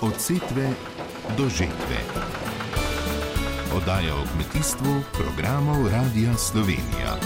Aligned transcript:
Od 0.00 0.16
setve 0.16 0.70
do 1.36 1.48
žetve. 1.48 1.98
Oddaja 3.76 4.14
o 4.14 4.24
kmetijstvu 4.32 5.02
programov 5.12 5.88
Radia 5.92 6.34
Slovenija. 6.34 7.16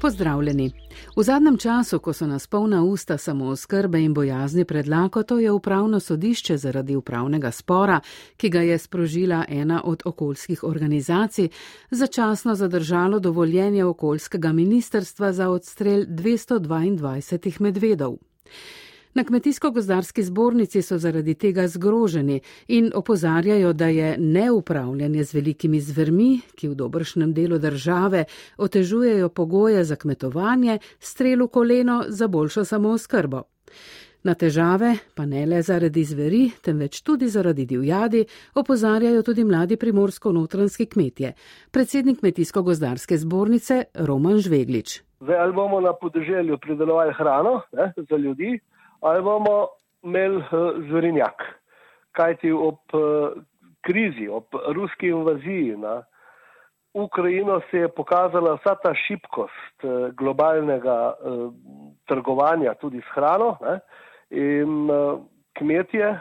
Pozdravljeni. 0.00 0.72
V 1.20 1.24
zadnjem 1.24 1.58
času, 1.60 1.98
ko 2.00 2.12
so 2.16 2.24
nas 2.26 2.46
polna 2.46 2.80
usta 2.82 3.18
samooskrbe 3.18 4.00
in 4.00 4.14
bojazni 4.14 4.64
pred 4.64 4.88
lakoto, 4.88 5.38
je 5.38 5.52
upravno 5.52 6.00
sodišče 6.00 6.56
zaradi 6.56 6.96
upravnega 6.96 7.50
spora, 7.50 8.00
ki 8.36 8.48
ga 8.48 8.60
je 8.60 8.78
sprožila 8.78 9.44
ena 9.48 9.82
od 9.84 10.02
okoljskih 10.04 10.64
organizacij, 10.64 11.48
začasno 11.90 12.54
zadržalo 12.54 13.18
dovoljenje 13.18 13.84
okoljskega 13.84 14.52
ministerstva 14.52 15.32
za 15.32 15.50
odstrel 15.50 16.06
222 16.08 17.60
medvedov. 17.60 18.16
Na 19.14 19.24
kmetijsko-gozdarski 19.24 20.22
zbornici 20.22 20.82
so 20.82 20.98
zaradi 20.98 21.34
tega 21.34 21.68
zgroženi 21.68 22.40
in 22.68 22.90
opozarjajo, 22.94 23.72
da 23.72 23.86
je 23.86 24.16
neupravljanje 24.18 25.24
z 25.24 25.34
velikimi 25.34 25.80
zvermi, 25.80 26.40
ki 26.54 26.68
v 26.68 26.74
dobršnem 26.74 27.32
delu 27.34 27.58
države 27.58 28.24
otežujejo 28.58 29.28
pogoje 29.28 29.84
za 29.84 29.96
kmetovanje, 29.96 30.78
strelu 30.98 31.48
koleno 31.48 32.04
za 32.08 32.28
boljšo 32.28 32.64
samooskrbo. 32.64 33.42
Na 34.22 34.34
težave, 34.34 34.94
pa 35.16 35.26
ne 35.26 35.46
le 35.46 35.62
zaradi 35.62 36.04
zveri, 36.04 36.50
temveč 36.62 37.00
tudi 37.02 37.28
zaradi 37.28 37.64
divjadi, 37.66 38.24
opozarjajo 38.54 39.22
tudi 39.22 39.44
mladi 39.44 39.76
primorsko-notranski 39.76 40.86
kmetje. 40.86 41.32
Predsednik 41.70 42.20
kmetijsko-gozdarske 42.20 43.16
zbornice 43.16 43.84
Roman 43.94 44.38
Žveglič. 44.38 45.00
Zdaj, 45.20 45.36
ali 45.36 45.52
bomo 45.52 45.80
na 45.80 45.92
podeželju 45.92 46.58
pridelovali 46.58 47.14
hrano 47.16 47.60
ne, 47.72 47.92
za 48.10 48.16
ljudi, 48.16 48.60
ali 49.00 49.22
bomo 49.22 49.68
imeli 50.02 50.36
uh, 50.36 50.44
zverinjak. 50.88 51.42
Kajti 52.12 52.52
ob 52.52 52.78
uh, 52.92 53.32
krizi, 53.80 54.28
ob 54.28 54.44
ruski 54.74 55.08
invaziji 55.08 55.76
na 55.76 56.02
Ukrajino 56.94 57.60
se 57.70 57.78
je 57.78 57.88
pokazala 57.88 58.54
vsa 58.54 58.74
ta 58.82 58.94
šibkost 58.94 59.84
uh, 59.84 60.10
globalnega 60.14 61.14
trgovanja 62.06 62.74
tudi 62.74 63.00
s 63.00 63.14
hrano 63.14 63.56
ne? 63.60 63.78
in 64.30 64.90
kmetje, 65.58 66.20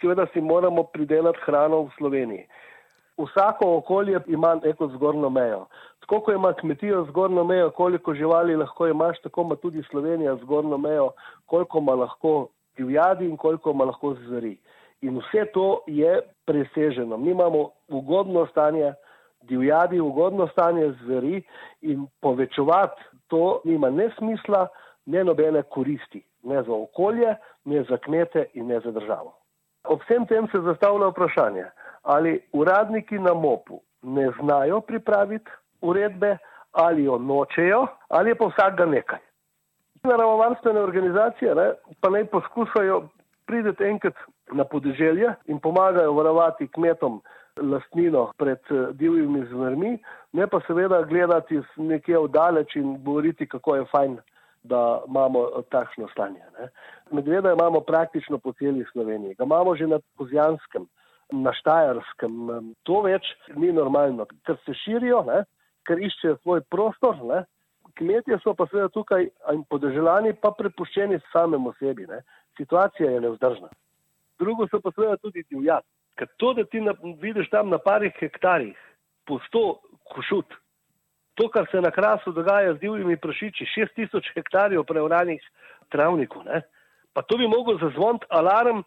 seveda 0.00 0.26
si 0.32 0.40
moramo 0.40 0.82
pridelati 0.82 1.38
hrano 1.46 1.82
v 1.82 1.90
Sloveniji. 1.98 2.46
Vsako 3.18 3.76
okolje 3.76 4.20
ima 4.26 4.54
neko 4.64 4.88
zgornjo 4.88 5.30
mejo. 5.30 5.66
Tako 6.06 6.20
kot 6.20 6.34
ima 6.34 6.52
kmetija 6.52 7.04
zgornjo 7.08 7.44
mejo, 7.44 7.70
koliko 7.70 8.14
živali 8.14 8.56
lahko 8.56 8.86
imaš, 8.86 9.20
tako 9.20 9.42
ima 9.42 9.56
tudi 9.56 9.82
Slovenija 9.90 10.36
zgornjo 10.36 10.78
mejo, 10.78 11.10
koliko 11.46 11.78
ima 11.78 11.94
lahko 11.94 12.48
divjadi 12.76 13.28
in 13.28 13.36
koliko 13.36 13.70
ima 13.70 13.84
lahko 13.84 14.14
zveri. 14.14 14.58
In 15.00 15.18
vse 15.18 15.46
to 15.52 15.80
je 15.86 16.20
preseženo. 16.44 17.16
Mi 17.16 17.30
imamo 17.30 17.70
ugodno 17.88 18.46
stanje 18.46 18.92
divjadi, 19.42 20.00
ugodno 20.00 20.48
stanje 20.48 20.92
zveri 21.02 21.42
in 21.80 22.06
povečevati 22.20 23.02
to 23.26 23.60
nima 23.64 23.90
ne 23.90 24.10
smisla, 24.18 24.68
ne 25.06 25.24
nobene 25.24 25.62
koristi, 25.62 26.22
ne 26.42 26.62
za 26.62 26.72
okolje, 26.72 27.34
ne 27.64 27.82
za 27.82 27.96
kmete 27.96 28.44
in 28.54 28.66
ne 28.66 28.80
za 28.80 28.90
državo. 28.90 29.34
Ob 29.84 30.00
vsem 30.02 30.26
tem 30.26 30.48
se 30.52 30.60
zastavlja 30.60 31.06
vprašanje, 31.06 31.64
ali 32.02 32.40
uradniki 32.52 33.18
na 33.18 33.34
MOP-u 33.34 33.80
ne 34.02 34.30
znajo 34.40 34.80
pripraviti 34.80 35.50
uredbe, 35.86 36.36
ali 36.72 37.04
jo 37.04 37.18
nočejo, 37.18 37.86
ali 38.08 38.30
je 38.30 38.38
pa 38.38 38.46
vsak 38.46 38.76
ga 38.76 38.86
nekaj. 38.86 39.22
Naravovarstvene 40.04 40.80
organizacije 40.80 41.54
ne, 41.54 41.70
pa 42.00 42.10
naj 42.10 42.26
poskušajo 42.30 43.02
prideti 43.46 43.84
enkrat 43.84 44.14
na 44.52 44.64
podeželje 44.64 45.34
in 45.46 45.58
pomagajo 45.60 46.12
varovati 46.12 46.68
kmetom 46.68 47.22
lastnino 47.62 48.30
pred 48.36 48.58
eh, 48.70 48.92
divjimi 48.92 49.46
zvrmi, 49.46 49.98
ne 50.32 50.46
pa 50.46 50.60
seveda 50.66 51.02
gledati 51.02 51.60
nekje 51.76 52.18
vdaleč 52.18 52.76
in 52.76 52.96
govoriti, 53.04 53.48
kako 53.48 53.76
je 53.76 53.84
fajn, 53.90 54.18
da 54.62 55.02
imamo 55.08 55.46
eh, 55.46 55.62
takšno 55.70 56.08
stanje. 56.12 56.42
Ne. 56.58 56.68
Medveda 57.10 57.52
imamo 57.52 57.80
praktično 57.80 58.38
po 58.38 58.52
celi 58.52 58.84
Sloveniji, 58.92 59.34
ga 59.34 59.44
imamo 59.44 59.76
že 59.76 59.86
na 59.86 59.98
Kozjanskem, 60.16 60.86
na 61.30 61.52
Štajarskem, 61.52 62.50
to 62.82 63.00
več 63.02 63.26
ni 63.56 63.72
normalno, 63.72 64.26
ker 64.46 64.58
se 64.66 64.74
širijo, 64.84 65.24
ne, 65.26 65.44
ker 65.86 66.00
iščejo 66.02 66.40
svoj 66.42 66.64
prostor, 66.70 67.18
ne? 67.24 67.44
kmetje 67.96 68.36
so 68.42 68.52
pa 68.54 68.66
seveda 68.68 68.90
tukaj 68.92 69.28
in 69.52 69.62
podeželani 69.70 70.34
pa 70.36 70.50
prepuščeni 70.52 71.16
samemu 71.32 71.72
sebi. 71.78 72.04
Ne? 72.10 72.20
Situacija 72.58 73.10
je 73.10 73.22
nevzdržna. 73.24 73.70
Drugo 74.40 74.66
so 74.68 74.82
pa 74.84 74.92
seveda 74.92 75.16
tudi 75.22 75.46
divjad. 75.48 75.84
Ker 76.16 76.28
to, 76.40 76.52
da 76.56 76.64
ti 76.64 76.80
na, 76.80 76.92
vidiš 77.22 77.48
tam 77.52 77.70
na 77.72 77.78
parih 77.80 78.12
hektarjih, 78.20 78.76
po 79.28 79.38
sto 79.48 79.80
košut, 80.12 80.54
to, 81.36 81.48
kar 81.52 81.66
se 81.70 81.80
na 81.84 81.90
krasu 81.92 82.32
dogaja 82.32 82.74
z 82.74 82.80
divjimi 82.80 83.18
prašiči, 83.20 83.68
šest 83.68 83.96
tisoč 83.96 84.30
hektarjev 84.36 84.84
preuranih 84.88 85.42
travnikov, 85.92 86.44
ne? 86.48 86.62
pa 87.16 87.22
to 87.24 87.38
bi 87.40 87.48
mogel 87.48 87.78
zazvoniti 87.80 88.28
alarm 88.28 88.82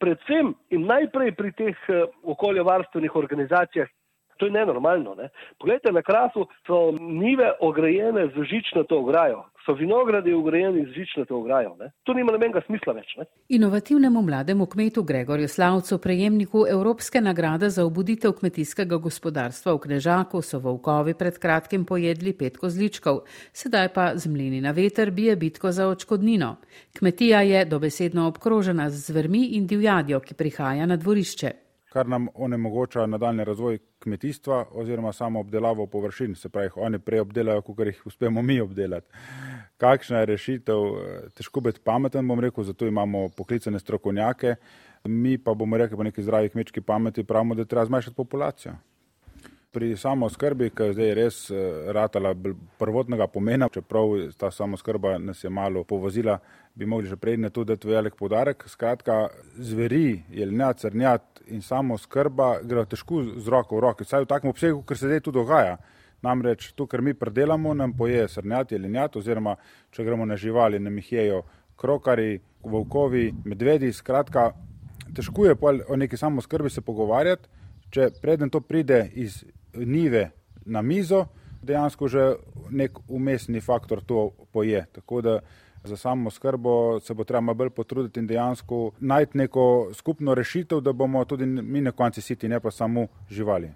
predvsem 0.00 0.52
in 0.70 0.84
najprej 0.88 1.32
pri 1.36 1.52
teh 1.56 1.84
uh, 1.88 2.08
okoljevarstvenih 2.34 3.16
organizacijah, 3.16 3.88
To 4.36 4.46
je 4.46 4.52
nenormalno. 4.52 5.14
Ne? 5.14 5.28
Poglejte, 5.58 5.92
na 5.92 6.02
krasu 6.02 6.46
so 6.66 6.92
nive 7.00 7.52
ograjene 7.60 8.26
z 8.26 8.44
žičnato 8.44 8.98
ograjo, 8.98 9.44
so 9.66 9.72
vinogradi 9.72 10.32
ograjeni 10.32 10.84
z 10.86 10.92
žičnato 10.92 11.36
ograjo. 11.36 11.76
Ne? 11.80 11.90
To 12.04 12.14
nima 12.14 12.32
nobenega 12.32 12.60
smisla 12.66 12.92
več. 12.92 13.16
Ne? 13.16 13.24
Inovativnemu 13.48 14.22
mlademu 14.22 14.66
kmetu 14.66 15.02
Gregorju 15.02 15.48
Slavcu, 15.48 15.98
prejemniku 15.98 16.66
Evropske 16.70 17.20
nagrade 17.20 17.70
za 17.70 17.84
obuditev 17.84 18.36
kmetijskega 18.38 18.96
gospodarstva 18.96 19.74
v 19.74 19.82
Knežaku, 19.88 20.42
so 20.42 20.60
volkovi 20.60 21.14
pred 21.14 21.38
kratkim 21.38 21.84
pojedli 21.84 22.36
pet 22.36 22.58
kozličkov, 22.60 23.24
sedaj 23.52 23.92
pa 23.94 24.10
z 24.16 24.28
mlini 24.28 24.60
na 24.60 24.70
veter 24.70 25.10
bije 25.10 25.36
bitko 25.36 25.72
za 25.72 25.88
očkodnino. 25.88 26.56
Kmetija 26.98 27.40
je 27.40 27.64
dobesedno 27.64 28.28
obkrožena 28.28 28.90
z 28.90 29.06
zvermi 29.10 29.46
in 29.56 29.66
divjadjo, 29.66 30.20
ki 30.20 30.34
prihaja 30.34 30.86
na 30.86 30.96
dvorišče 30.96 31.65
kar 31.96 32.08
nam 32.08 32.26
onemogoča 32.34 33.06
nadaljni 33.06 33.44
razvoj 33.44 33.78
kmetijstva 34.04 34.64
oziroma 34.72 35.12
samo 35.12 35.40
obdelavo 35.40 35.86
površin, 35.86 36.34
se 36.34 36.48
pravi, 36.48 36.68
oni 36.76 36.98
prej 36.98 37.22
obdelajo, 37.24 37.62
kot 37.62 37.78
jih 37.86 38.02
uspemo 38.06 38.42
mi 38.42 38.58
obdelati. 38.60 39.06
Kakšna 39.80 40.18
je 40.18 40.26
rešitev? 40.26 40.82
Težko 41.38 41.62
biti 41.64 41.80
pameten, 41.84 42.28
bom 42.28 42.40
rekel, 42.40 42.64
zato 42.68 42.86
imamo 42.86 43.28
poklicane 43.36 43.80
strokovnjake, 43.80 44.54
mi 45.04 45.38
pa 45.38 45.54
bomo 45.54 45.80
rekli 45.80 45.96
po 45.96 46.04
neki 46.04 46.22
zdravi 46.22 46.52
kmečki 46.52 46.84
pameti, 46.84 47.24
pravimo, 47.24 47.54
da 47.54 47.64
treba 47.64 47.86
zmanjšati 47.88 48.16
populacijo 48.16 48.76
pri 49.76 49.96
samo 49.96 50.30
skrbi, 50.32 50.70
ki 50.72 50.86
je 50.88 50.92
zdaj 50.96 51.10
res 51.14 51.38
eh, 51.50 51.56
ratala 51.92 52.30
prvotnega 52.80 53.26
pomena, 53.28 53.68
čeprav 53.68 54.14
ta 54.40 54.48
samo 54.50 54.78
skrba 54.80 55.18
nas 55.20 55.44
je 55.44 55.50
malo 55.52 55.82
povozila, 55.84 56.38
bi 56.74 56.86
mogli 56.88 57.10
že 57.10 57.18
predne 57.20 57.50
tu 57.50 57.64
dati 57.64 57.88
velik 57.88 58.16
podarek. 58.16 58.64
Skratka, 58.72 59.28
zveri, 59.56 60.22
jelnjat, 60.32 60.80
crnjat 60.80 61.35
in 61.46 61.62
samo 61.62 61.98
skrba 61.98 62.56
gre 62.62 62.84
težko 62.86 63.22
z 63.36 63.48
roko 63.48 63.76
v 63.76 63.84
roki, 63.84 64.04
vsaj 64.04 64.24
v 64.24 64.30
takem 64.30 64.50
obsegu, 64.50 64.82
ker 64.82 64.98
se 64.98 65.10
zdaj 65.10 65.22
tu 65.26 65.32
dogaja. 65.32 65.76
Namreč 66.22 66.72
to, 66.74 66.86
kar 66.86 67.02
mi 67.04 67.14
predelamo, 67.14 67.74
nam 67.74 67.92
poje 67.92 68.24
srnjat, 68.28 68.72
jelnjat 68.72 69.16
oziroma 69.16 69.56
če 69.92 70.04
gremo 70.04 70.24
na 70.26 70.36
živali, 70.36 70.80
nam 70.80 70.96
jih 70.98 71.12
jejo 71.12 71.42
krokari, 71.76 72.40
volkovi, 72.64 73.28
medvedi, 73.44 73.92
skratka, 73.92 74.50
težko 75.14 75.46
je 75.46 75.56
o 75.88 75.96
neki 75.96 76.16
samo 76.16 76.42
skrbi 76.42 76.70
se 76.70 76.80
pogovarjati, 76.80 77.48
če 77.90 78.10
preden 78.22 78.50
to 78.50 78.60
pride 78.60 79.10
iz 79.14 79.44
nive 79.74 80.30
na 80.64 80.82
mizo, 80.82 81.26
dejansko 81.62 82.08
že 82.08 82.24
nek 82.70 82.98
umestni 83.08 83.60
faktor 83.60 84.02
to 84.04 84.30
poje. 84.52 84.86
Tako 84.92 85.20
da 85.20 85.40
za 85.86 85.96
samo 85.96 86.30
skrbo 86.30 87.00
se 87.00 87.14
bo 87.14 87.24
treba 87.24 87.54
bolj 87.54 87.70
potruditi 87.70 88.20
in 88.20 88.26
dejansko 88.26 88.90
najti 89.00 89.38
neko 89.38 89.90
skupno 89.94 90.34
rešitev, 90.34 90.80
da 90.80 90.92
bomo 90.92 91.24
tudi 91.24 91.46
mi 91.46 91.80
na 91.80 91.92
konci 91.92 92.20
siti, 92.20 92.48
ne 92.48 92.60
pa 92.60 92.70
samo 92.70 93.06
živali. 93.30 93.70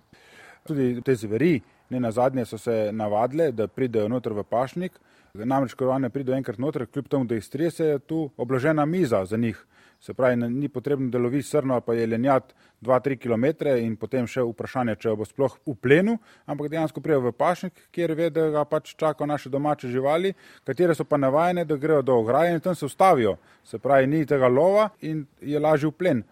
Tudi 0.67 1.03
te 1.05 1.15
zveri, 1.15 1.61
ne 1.91 2.01
na 2.01 2.11
zadnje, 2.11 2.45
so 2.45 2.59
se 2.59 2.91
navadile, 2.93 3.53
da 3.53 3.67
pridejo 3.67 4.09
noter 4.09 4.33
v 4.33 4.45
pašnik. 4.45 5.01
Namreč, 5.35 5.75
ko 5.75 5.91
oni 5.95 6.11
pridejo 6.11 6.37
enkrat 6.39 6.59
noter, 6.59 6.87
kljub 6.87 7.09
temu, 7.09 7.25
da 7.25 7.37
jih 7.39 7.45
strese, 7.45 7.85
je 7.85 7.99
tu 7.99 8.31
obložena 8.37 8.87
miza 8.87 9.25
za 9.25 9.37
njih. 9.37 9.67
Se 10.01 10.15
pravi, 10.15 10.37
ni 10.37 10.69
potrebno, 10.69 11.11
da 11.11 11.19
lovi 11.19 11.43
srno, 11.43 11.81
pa 11.81 11.95
je 11.95 12.07
lenjat 12.07 12.55
2-3 12.81 13.19
km 13.21 13.67
in 13.85 13.97
potem 14.01 14.25
še 14.27 14.41
vprašanje, 14.49 14.95
če 14.97 15.13
bo 15.13 15.27
sploh 15.29 15.59
v 15.69 15.75
plenu, 15.77 16.15
ampak 16.49 16.71
dejansko 16.73 17.03
prijo 17.05 17.21
v 17.21 17.35
pašnik, 17.37 17.83
kjer 17.93 18.15
ve, 18.17 18.31
da 18.33 18.47
ga 18.55 18.65
pač 18.65 18.95
čakajo 18.97 19.29
naše 19.29 19.53
domače 19.53 19.91
živali, 19.93 20.33
katere 20.65 20.97
so 20.97 21.05
pa 21.05 21.21
navajene, 21.21 21.67
da 21.69 21.77
grejo 21.77 22.01
do 22.03 22.17
ograje 22.17 22.55
in 22.57 22.65
tam 22.65 22.75
se 22.75 22.89
ustavijo. 22.89 23.37
Se 23.65 23.79
pravi, 23.79 24.09
ni 24.09 24.25
tega 24.27 24.49
lova 24.49 24.89
in 25.05 25.27
je 25.41 25.61
lažje 25.61 25.93
v 25.93 25.99
plen. 25.99 26.25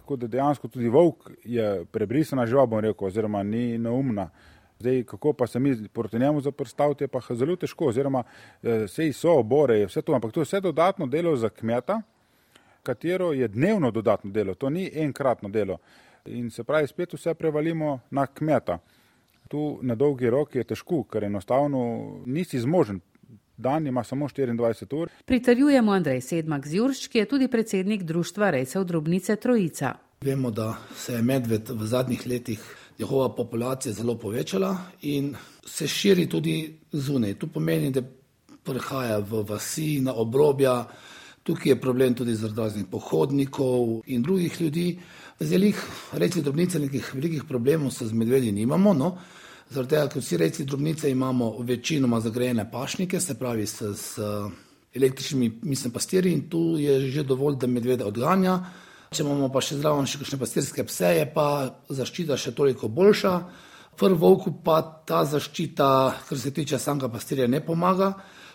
Tako 0.00 0.16
da 0.16 0.26
dejansko 0.26 0.72
tudi 0.72 0.88
volk 0.88 1.28
je 1.44 1.84
prebrisana 1.92 2.46
žival, 2.48 2.66
bom 2.72 2.80
rekel, 2.80 3.12
oziroma 3.12 3.42
ni 3.44 3.76
neumna. 3.78 4.30
Zdaj, 4.80 5.02
kako 5.04 5.32
pa 5.32 5.46
se 5.46 5.58
mi 5.58 5.88
proti 5.88 6.18
njemu 6.18 6.40
zaprstaviti, 6.40 7.04
je 7.04 7.08
pa 7.08 7.20
zelo 7.34 7.56
težko, 7.56 7.86
oziroma 7.86 8.22
sej 8.88 9.12
so 9.12 9.34
obore, 9.38 9.86
vse 9.86 10.02
to, 10.02 10.14
ampak 10.14 10.32
to 10.32 10.40
je 10.40 10.44
vse 10.44 10.60
dodatno 10.60 11.06
delo 11.06 11.36
za 11.36 11.48
kmeta, 11.48 12.02
katero 12.82 13.32
je 13.32 13.48
dnevno 13.48 13.90
dodatno 13.90 14.30
delo, 14.30 14.54
to 14.54 14.70
ni 14.70 14.90
enkratno 14.94 15.48
delo. 15.48 15.78
In 16.24 16.50
se 16.50 16.64
pravi, 16.64 16.86
spet 16.86 17.12
vse 17.12 17.34
prevalimo 17.34 18.00
na 18.10 18.26
kmeta. 18.26 18.78
Tu 19.48 19.78
na 19.82 19.94
dolgi 19.94 20.30
rok 20.30 20.54
je 20.54 20.64
težko, 20.64 21.02
ker 21.04 21.24
enostavno 21.24 21.80
nisi 22.26 22.60
zmožen. 22.60 23.00
Dan 23.56 23.86
ima 23.86 24.04
samo 24.04 24.28
24 24.28 24.96
ur. 24.96 25.10
Pritarjujemo 25.24 25.92
Andrej 25.92 26.20
Sedmak 26.20 26.66
z 26.66 26.74
Jurš, 26.74 27.08
ki 27.08 27.18
je 27.18 27.28
tudi 27.28 27.48
predsednik 27.48 28.02
Društva 28.02 28.50
rejcev 28.50 28.84
drobnice 28.84 29.36
Trojica. 29.36 29.94
Vemo, 30.20 30.50
da 30.50 30.76
se 30.96 31.12
je 31.12 31.22
medved 31.22 31.68
v 31.68 31.86
zadnjih 31.86 32.26
letih 32.26 32.60
njihova 33.00 33.28
populacija 33.34 33.92
zelo 33.92 34.14
povečala 34.18 34.76
in 35.02 35.34
se 35.66 35.88
širi 35.88 36.28
tudi 36.28 36.78
zunaj. 36.92 37.34
To 37.34 37.46
pomeni, 37.46 37.90
da 37.90 38.02
prihaja 38.64 39.18
v 39.18 39.42
vasi, 39.48 40.00
na 40.00 40.14
obrobja, 40.14 40.84
tukaj 41.42 41.72
je 41.72 41.80
problem 41.80 42.14
tudi 42.14 42.34
zaradi 42.34 42.60
raznih 42.60 42.86
pohodnikov 42.90 44.02
in 44.06 44.22
drugih 44.22 44.60
ljudi. 44.60 44.98
Zdaj, 45.40 45.72
reči 46.12 46.42
drobnice, 46.42 46.78
nekih 46.78 47.14
velikih 47.14 47.44
problemov 47.48 47.90
se 47.90 48.06
z 48.06 48.12
medvedji 48.12 48.52
nimamo. 48.52 48.94
No? 48.94 49.14
Zaradi 49.70 49.94
tega, 49.94 50.08
ker 50.12 50.22
vsi 50.22 50.36
reci 50.36 50.64
drobnice 50.64 51.10
imamo 51.10 51.54
večinoma 51.58 52.20
zagrajene 52.20 52.70
pašnike, 52.70 53.20
se 53.20 53.38
pravi 53.38 53.66
s, 53.66 53.82
s 53.96 54.18
električnimi 54.94 55.60
mislim, 55.62 55.92
pastirji 55.92 56.32
in 56.32 56.48
tu 56.50 56.76
je 56.78 57.00
že 57.00 57.22
dovolj, 57.22 57.56
da 57.56 57.66
medvede 57.66 58.04
odganja. 58.04 58.60
Če 59.10 59.24
imamo 59.24 59.48
pa 59.50 59.58
še 59.58 59.74
zraven 59.74 60.06
še 60.06 60.20
kakšne 60.20 60.36
pastirske 60.38 60.84
pse, 60.86 61.08
je 61.16 61.22
pa 61.34 61.44
zaščita 61.90 62.36
še 62.38 62.52
toliko 62.54 62.86
boljša. 62.94 63.30
Prvo 63.98 64.18
volku 64.20 64.52
pa 64.62 64.76
ta 65.02 65.24
zaščita, 65.26 65.86
kar 66.28 66.38
se 66.38 66.52
tiče 66.54 66.78
samega 66.78 67.08
pastirja, 67.10 67.48
ne 67.50 67.58
pomaga. 67.58 68.12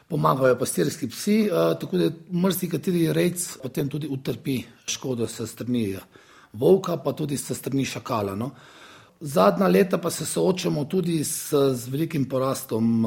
Pomagajo 0.07 0.55
pastirski 0.55 1.09
psi, 1.11 1.35
tako 1.81 1.99
da 1.99 2.07
mrzli 2.39 2.69
kateri 2.71 3.01
rejc 3.17 3.43
potem 3.65 3.89
tudi 3.91 4.07
utrpi 4.07 4.55
škodo 4.93 5.27
se 5.27 5.43
strani 5.43 5.89
volka, 6.55 6.95
pa 7.03 7.11
tudi 7.11 7.35
se 7.35 7.51
strani 7.51 7.83
šakala. 7.83 8.37
No. 8.39 8.53
Zadnja 9.19 9.67
leta 9.67 9.99
pa 9.99 10.07
se 10.07 10.23
soočamo 10.23 10.85
tudi 10.87 11.17
s, 11.19 11.51
z 11.51 11.91
velikim 11.91 12.29
porastom 12.31 13.03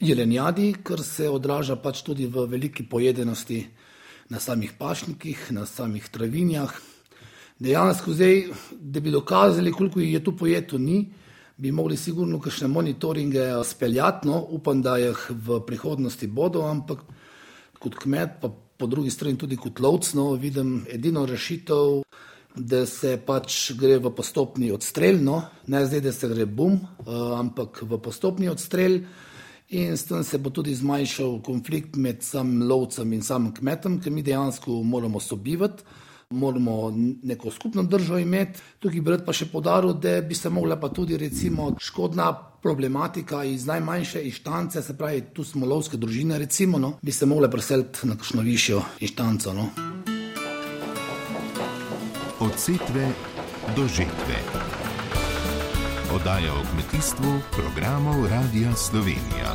jelenjadi, 0.00 0.70
kar 0.80 1.04
se 1.04 1.28
odraža 1.28 1.76
pač 1.76 2.00
tudi 2.08 2.30
v 2.32 2.48
veliki 2.48 2.88
pojedenosti 2.88 3.60
na 4.28 4.40
samih 4.40 4.72
pašnikih, 4.78 5.48
na 5.50 5.66
samih 5.66 6.08
travinjah. 6.08 6.72
Dejansko 7.58 8.12
zdaj, 8.12 8.44
da 8.72 9.00
bi 9.00 9.10
dokazali, 9.10 9.72
koliko 9.72 10.00
je 10.00 10.24
tu 10.24 10.36
pojeto, 10.36 10.78
ni, 10.78 11.08
bi 11.56 11.72
mogli 11.72 11.96
sigurno 11.96 12.40
kakšne 12.40 12.68
monitoringe 12.68 13.50
speljati, 13.64 14.28
no, 14.28 14.38
upam, 14.48 14.82
da 14.82 14.96
jih 14.96 15.30
v 15.30 15.60
prihodnosti 15.66 16.26
bodo, 16.26 16.62
ampak 16.62 17.02
kot 17.78 17.98
kmet, 17.98 18.38
pa 18.40 18.50
po 18.78 18.86
drugi 18.86 19.10
strani 19.10 19.38
tudi 19.38 19.56
kot 19.56 19.80
lovc, 19.80 20.12
no, 20.14 20.30
vidim 20.38 20.84
edino 20.88 21.26
rešitev, 21.26 22.02
da 22.54 22.84
se 22.86 23.16
pač 23.26 23.72
gre 23.78 23.98
v 23.98 24.10
postopni 24.14 24.70
odstrel, 24.74 25.18
no, 25.22 25.42
ne 25.66 25.82
zdaj, 25.86 26.00
da 26.00 26.12
se 26.12 26.30
gre 26.30 26.46
bum, 26.46 26.78
ampak 27.38 27.82
v 27.82 27.98
postopni 28.02 28.48
odstrel 28.48 29.00
in 29.68 29.96
s 29.96 30.04
tem 30.04 30.24
se 30.24 30.38
bo 30.38 30.50
tudi 30.50 30.74
zmanjšal 30.74 31.40
konflikt 31.44 31.96
med 31.96 32.22
samim 32.22 32.68
lovcem 32.68 33.12
in 33.12 33.22
samim 33.22 33.52
kmetom, 33.54 34.00
ker 34.00 34.12
mi 34.12 34.22
dejansko 34.22 34.82
moramo 34.82 35.20
sobivati. 35.20 35.82
Moramo 36.30 36.92
neko 37.22 37.50
skupno 37.50 37.82
držo 37.82 38.18
imeti. 38.18 38.60
Tukaj 38.78 39.00
bi 39.00 39.10
rad 39.10 39.22
pa 39.24 39.32
še 39.32 39.46
podaril, 39.48 39.94
da 39.96 40.20
bi 40.20 40.36
se 40.36 40.50
mogla 40.52 40.76
pa 40.76 40.90
tudi 40.92 41.16
recimo 41.16 41.70
škodna 41.80 42.32
problematika 42.62 43.44
iz 43.44 43.64
najmanjše 43.66 44.22
inštance, 44.28 44.82
se 44.82 44.96
pravi, 44.98 45.22
tu 45.32 45.44
smo 45.44 45.66
lovske 45.66 45.96
družine, 45.96 46.38
recimo, 46.38 46.78
no, 46.78 46.98
bi 47.02 47.12
se 47.12 47.26
mogle 47.26 47.50
preseliti 47.50 48.08
na 48.08 48.16
kakšno 48.16 48.44
višjo 48.44 48.82
inštanco. 49.00 49.54
No. 49.54 49.70
Od 52.40 52.60
setve 52.60 53.08
do 53.76 53.88
žetve. 53.88 54.87
Oddaja 56.14 56.52
o 56.52 56.62
kmetijstvu 56.72 57.32
programov 57.52 58.26
Radia 58.30 58.72
Slovenija. 58.72 59.50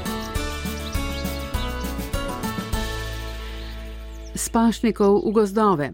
Spašnikov 4.36 5.22
v 5.26 5.32
gozdove. 5.32 5.94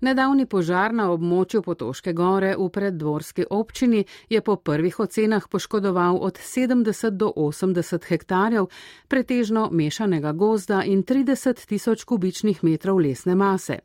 Nedavni 0.00 0.46
požar 0.46 0.94
na 0.94 1.12
območju 1.12 1.62
Potoške 1.62 2.12
gore 2.12 2.56
v 2.58 2.66
preddvorski 2.68 3.44
občini 3.50 4.04
je 4.28 4.40
po 4.40 4.56
prvih 4.56 5.00
ocenah 5.00 5.48
poškodoval 5.48 6.18
od 6.18 6.38
70 6.38 7.10
do 7.10 7.32
80 7.36 8.08
hektarjev 8.08 8.66
pretežno 9.08 9.68
mešanega 9.70 10.32
gozda 10.32 10.82
in 10.82 11.04
30 11.04 11.66
tisoč 11.66 12.04
kubičnih 12.04 12.64
metrov 12.64 12.98
lesne 12.98 13.34
mase. 13.34 13.78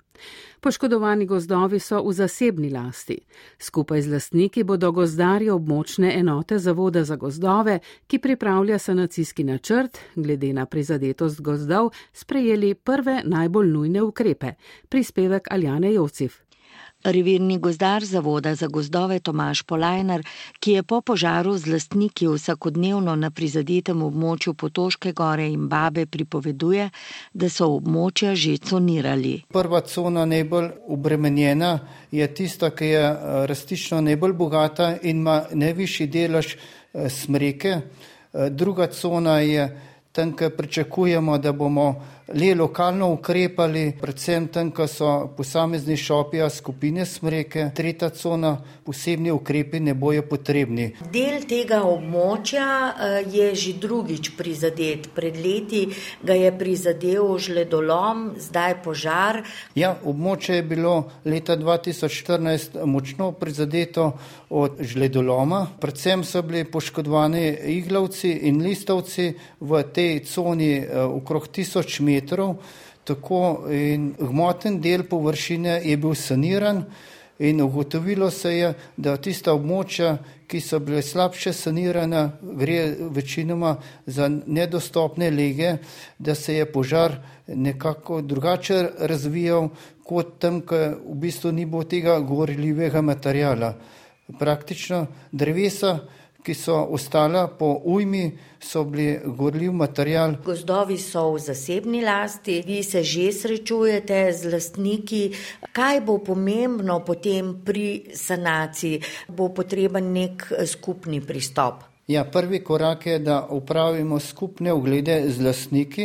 Poškodovani 0.62 1.26
gozdovi 1.26 1.80
so 1.80 2.02
v 2.04 2.14
zasebni 2.14 2.70
lasti. 2.70 3.18
Skupaj 3.60 4.02
z 4.02 4.14
lastniki 4.14 4.64
bodo 4.64 4.92
gozdarji 4.92 5.50
območne 5.50 6.14
enote 6.20 6.60
Zavoda 6.60 7.04
za 7.04 7.16
gozdove, 7.16 7.80
ki 8.08 8.20
pripravlja 8.20 8.80
sanacijski 8.80 9.44
načrt, 9.44 10.00
glede 10.16 10.54
na 10.54 10.66
prizadetost 10.66 11.42
gozdov, 11.42 11.92
sprejeli 12.14 12.74
prve 12.76 13.22
najbolj 13.26 13.68
nujne 13.68 14.02
ukrepe. 14.02 14.56
Prispevek 14.90 15.48
Aljane 15.52 15.94
Jocif. 15.94 16.44
Revirni 17.06 17.60
gozdar 17.60 18.06
Zavoda 18.06 18.56
za 18.56 18.68
gozdove 18.68 19.19
Tomaš 19.19 19.62
Polajnar, 19.62 20.24
ki 20.60 20.72
je 20.72 20.84
po 20.84 21.02
požaru 21.02 21.57
z 21.57 21.68
lastniki 21.68 22.28
vsakodnevno 22.28 23.13
na 23.16 23.30
prizadetem 23.31 24.02
območju 24.02 24.54
Potoške 24.54 25.13
gore 25.13 25.46
in 25.46 25.68
Babe 25.69 26.06
pripoveduje, 26.06 26.90
da 27.34 27.50
so 27.50 27.69
območja 27.75 28.34
že 28.36 28.57
conirali. 28.57 29.44
Prva 29.54 29.81
cona 29.81 30.25
najbolj 30.25 30.72
obremenjena 30.88 31.80
je 32.12 32.28
tista, 32.34 32.72
ki 32.74 32.86
je 32.86 33.06
rastično 33.54 34.02
najbolj 34.02 34.34
bogata 34.34 34.96
in 35.04 35.22
ima 35.22 35.44
najvišji 35.54 36.07
delež 36.07 36.56
smreke. 37.10 37.81
Druga 38.34 38.88
cona 38.88 39.40
je 39.40 39.69
tam, 40.12 40.34
kjer 40.36 40.56
pričakujemo, 40.57 41.38
da 41.38 41.52
bomo 41.52 42.02
le 42.33 42.56
lokalno 42.56 43.12
ukrepali, 43.13 43.94
predvsem 44.01 44.48
tam, 44.48 44.72
ko 44.74 44.88
so 44.89 45.10
posamezni 45.38 45.98
šopija 45.98 46.50
skupine 46.50 47.06
smreke, 47.06 47.68
tretja 47.75 48.10
cona, 48.10 48.56
posebni 48.86 49.31
ukrepi 49.31 49.80
ne 49.80 49.94
bojo 49.94 50.24
potrebni. 50.25 50.88
Del 51.13 51.45
tega 51.45 51.83
območja 51.86 52.66
je 53.30 53.51
že 53.56 53.75
drugič 53.81 54.31
prizadet. 54.38 55.12
Pred 55.13 55.38
leti 55.38 55.83
ga 56.25 56.33
je 56.33 56.50
prizadel 56.57 57.38
žledolom, 57.38 58.31
zdaj 58.42 58.81
požar. 58.83 59.44
Ja, 59.76 59.94
območje 60.04 60.57
je 60.57 60.66
bilo 60.66 60.95
leta 61.26 61.57
2014 61.57 62.81
močno 62.85 63.31
prizadeto 63.38 64.16
od 64.50 64.81
žledoloma. 64.81 65.68
Predvsem 65.80 66.23
so 66.23 66.42
bili 66.42 66.66
poškodovani 66.66 67.45
iglavci 67.78 68.31
in 68.50 68.64
listovci 68.66 69.33
v 69.59 69.83
tej 69.94 70.19
coni 70.26 70.81
okrog 70.90 71.47
tisoč 71.54 72.00
metrov 72.00 72.15
metrov, 72.16 72.56
tako 73.06 73.68
in 73.69 74.14
gmoten 74.19 74.80
del 74.81 75.04
površine 75.10 75.81
je 75.86 75.98
bil 75.98 76.16
saniran 76.16 76.84
in 77.40 77.62
ugotovilo 77.62 78.31
se 78.31 78.57
je, 78.57 78.74
da 78.98 79.18
tista 79.18 79.54
območja, 79.54 80.16
ki 80.48 80.62
so 80.62 80.80
bile 80.80 81.02
slabše 81.04 81.54
sanirana, 81.54 82.30
gre 82.42 82.95
večinoma 83.12 83.76
za 84.06 84.30
nedostopne 84.30 85.30
lege, 85.31 85.78
da 86.18 86.36
se 86.36 86.56
je 86.56 86.66
požar 86.72 87.18
nekako 87.48 88.22
drugače 88.22 88.90
razvijal 89.00 89.69
kot 90.06 90.38
tam, 90.40 90.62
ker 90.62 90.95
v 91.02 91.18
bistvu 91.26 91.52
ni 91.52 91.66
bilo 91.66 91.84
tega 91.84 92.19
gorljivega 92.19 93.02
materijala. 93.02 93.74
Praktično 94.40 95.06
drevesa 95.31 96.00
ki 96.45 96.54
so 96.54 96.75
ostala 96.94 97.47
po 97.47 97.81
ujmi, 97.85 98.37
so 98.61 98.83
bili 98.85 99.19
gorljiv 99.25 99.73
material. 99.73 100.37
Gozdovi 100.45 100.97
so 101.02 101.31
v 101.33 101.42
zasebni 101.42 102.04
lasti, 102.06 102.61
vi 102.66 102.83
se 102.83 103.04
že 103.04 103.31
srečujete 103.31 104.33
z 104.33 104.54
lastniki. 104.54 105.23
Kaj 105.73 106.02
bo 106.06 106.19
pomembno 106.21 107.02
potem 107.06 107.61
pri 107.66 108.14
sanaciji? 108.14 109.02
Bo 109.28 109.49
potreben 109.49 110.14
nek 110.14 110.52
skupni 110.66 111.21
pristop? 111.21 111.94
Ja, 112.07 112.24
prvi 112.24 112.59
korak 112.59 113.06
je, 113.06 113.19
da 113.19 113.47
upravimo 113.50 114.19
skupne 114.19 114.74
oglede 114.74 115.24
z 115.26 115.42
lastniki 115.42 116.04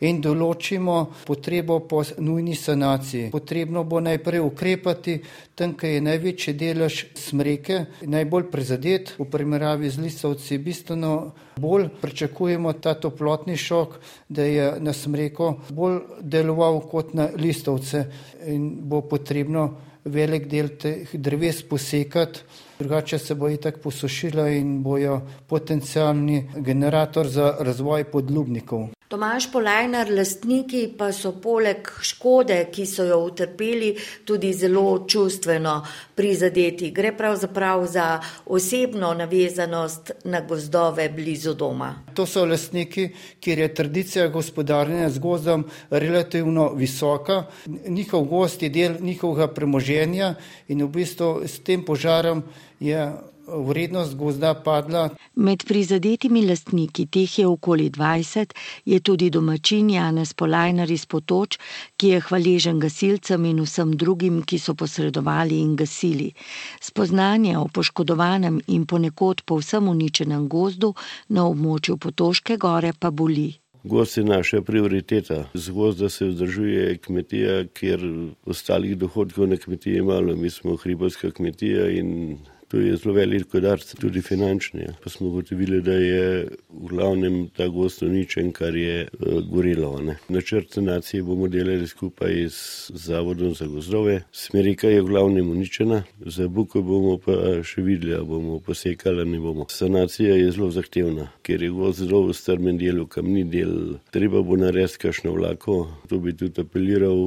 in 0.00 0.22
določimo 0.24 0.94
potrebo 1.28 1.76
po 1.84 2.00
nujni 2.24 2.54
sanaciji. 2.56 3.28
Potrebno 3.34 3.82
bo 3.84 4.00
najprej 4.00 4.40
ukrepati 4.40 5.18
tam, 5.54 5.74
kjer 5.76 5.98
je 5.98 6.06
največji 6.06 6.54
delež 6.56 7.02
smreke, 7.20 7.82
najbolj 8.00 8.48
prizadet, 8.48 9.12
v 9.18 9.28
primerjavi 9.28 9.92
z 9.92 10.06
listovci 10.06 10.56
bistveno 10.56 11.12
bolj. 11.60 11.90
Pričakujemo 12.00 12.72
ta 12.80 12.96
toplotni 12.96 13.60
šok, 13.60 14.00
da 14.32 14.48
je 14.48 14.72
na 14.80 14.96
smreko 14.96 15.52
bolj 15.68 16.00
deloval 16.24 16.80
kot 16.88 17.12
na 17.12 17.28
listovce 17.36 18.06
in 18.48 18.70
bo 18.88 19.04
potrebno 19.04 19.68
velik 20.08 20.48
del 20.48 20.72
teh 20.80 21.12
dreves 21.12 21.60
posekati 21.68 22.40
drugače 22.82 23.18
se 23.18 23.34
bo 23.34 23.48
itak 23.48 23.78
posušila 23.78 24.48
in 24.48 24.82
bojo 24.82 25.20
potencialni 25.46 26.48
generator 26.56 27.28
za 27.28 27.56
razvoj 27.60 28.04
podlubnikov. 28.04 28.88
Tomaš 29.12 29.50
Polajnar, 29.52 30.08
lastniki 30.08 30.86
pa 30.96 31.10
so 31.12 31.34
poleg 31.36 31.84
škode, 32.00 32.54
ki 32.72 32.86
so 32.88 33.04
jo 33.04 33.18
utrpeli, 33.26 33.90
tudi 34.24 34.54
zelo 34.56 35.04
čustveno 35.04 35.74
prizadeti. 36.16 36.88
Gre 36.96 37.10
pravzaprav 37.16 37.84
za 37.92 38.06
osebno 38.46 39.10
navezanost 39.14 40.14
na 40.24 40.40
gozdove 40.40 41.10
blizu 41.12 41.52
doma. 41.52 41.90
To 42.14 42.24
so 42.26 42.46
lastniki, 42.48 43.10
kjer 43.40 43.58
je 43.58 43.74
tradicija 43.74 44.28
gospodarjenja 44.28 45.10
z 45.10 45.18
gozdom 45.18 45.66
relativno 45.90 46.70
visoka. 46.72 47.42
Njihov 47.66 48.24
gost 48.24 48.62
je 48.62 48.68
del 48.68 48.96
njihovega 49.00 49.52
premoženja 49.52 50.34
in 50.68 50.86
v 50.86 50.88
bistvu 50.88 51.42
s 51.44 51.60
tem 51.60 51.84
požarom 51.84 52.42
je 52.80 53.12
vrednost 53.56 54.16
gozda 54.16 54.54
padla. 54.54 55.08
Med 55.34 55.64
prizadetimi 55.68 56.44
lastniki, 56.46 57.06
teh 57.06 57.38
je 57.38 57.46
okoli 57.46 57.90
20, 57.90 58.54
je 58.84 59.00
tudi 59.00 59.30
domačin 59.30 59.90
Janez 59.90 60.34
Polajnar 60.34 60.90
iz 60.90 61.06
Potoč, 61.06 61.58
ki 61.96 62.14
je 62.14 62.20
hvaležen 62.20 62.80
gasilcem 62.80 63.44
in 63.44 63.62
vsem 63.64 63.96
drugim, 63.96 64.42
ki 64.42 64.58
so 64.58 64.74
posredovali 64.74 65.60
in 65.60 65.76
gasili. 65.76 66.32
Spoznanje 66.80 67.58
o 67.58 67.66
poškodovanem 67.68 68.60
in 68.66 68.86
ponekod 68.86 69.42
povsem 69.44 69.88
uničenem 69.88 70.48
gozdu 70.48 70.94
na 71.28 71.46
območju 71.46 71.96
Potoške 71.96 72.56
gore 72.56 72.92
pa 72.98 73.10
boli. 73.10 73.52
Gost 73.84 74.16
je 74.16 74.24
naša 74.24 74.60
prioriteta. 74.62 75.44
Z 75.54 75.70
gozda 75.70 76.08
se 76.08 76.26
vzdržuje 76.26 76.98
kmetija, 76.98 77.64
ker 77.74 78.00
ostalih 78.46 78.94
dohodkov 78.98 79.48
na 79.48 79.56
kmetiji 79.56 79.94
je 79.94 80.02
malo. 80.02 80.36
Mi 80.36 80.50
smo 80.50 80.76
hribovska 80.76 81.30
kmetija 81.30 81.88
in 81.90 82.38
To 82.72 82.80
je 82.80 82.96
zelo 82.96 83.12
velik 83.14 83.54
udarc, 83.54 83.84
tudi 84.00 84.22
finančni. 84.24 84.86
Pa 85.04 85.10
smo 85.10 85.26
ugotovili, 85.28 85.82
da 85.84 85.92
je 85.92 86.48
v 86.68 86.86
glavnem 86.88 87.48
ta 87.56 87.66
gost 87.68 88.02
uničen, 88.02 88.52
kar 88.52 88.76
je 88.76 89.08
uh, 89.12 89.42
gorilo. 89.50 90.00
Ne. 90.00 90.16
Načrt 90.28 90.72
sanacije 90.72 91.22
bomo 91.22 91.48
delali 91.48 91.86
skupaj 91.86 92.48
z 92.48 92.90
Zavodom 92.94 93.52
za 93.54 93.66
gozdove. 93.66 94.22
Smerika 94.32 94.88
je 94.88 95.02
v 95.02 95.06
glavnem 95.06 95.50
uničena, 95.50 96.02
za 96.26 96.48
buko 96.48 96.80
bomo 96.82 97.18
pa 97.18 97.60
še 97.60 97.84
videli, 97.84 98.14
ali 98.14 98.26
bomo 98.26 98.56
posekali 98.64 99.20
ali 99.20 99.30
ne 99.30 99.40
bomo. 99.40 99.68
Sanacija 99.68 100.36
je 100.36 100.48
zelo 100.56 100.70
zahtevna, 100.70 101.28
ker 101.42 101.62
je 101.62 101.70
gost 101.76 102.00
zelo 102.00 102.22
v 102.30 102.32
strmen 102.32 102.80
delu, 102.80 103.04
kamni 103.06 103.44
del. 103.44 103.98
Treba 104.16 104.40
bo 104.40 104.56
narediti 104.56 105.04
kašno 105.04 105.36
vlako. 105.36 105.76
To 106.08 106.24
bi 106.24 106.32
tudi 106.32 106.64
apeliral 106.64 107.20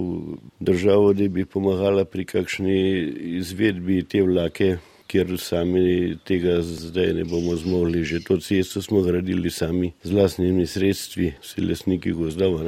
državo, 0.60 1.14
da 1.14 1.30
bi 1.30 1.46
pomagala 1.46 2.10
pri 2.10 2.25
kakšni 2.34 2.82
izvedbi 3.38 4.02
te 4.10 4.25
vlake 4.25 4.74
ker 5.07 5.38
sami 5.38 6.17
tega 6.25 6.62
zdaj 6.62 7.13
ne 7.13 7.25
bomo 7.25 7.55
zmogli. 7.55 8.05
Že 8.05 8.24
to 8.27 8.38
cesto 8.41 8.81
smo 8.81 9.01
gradili 9.01 9.51
sami 9.51 9.93
z 10.03 10.12
vlastnimi 10.12 10.67
sredstvi, 10.67 11.33
vsi 11.41 11.62
lesniki 11.62 12.12
gozdov. 12.12 12.63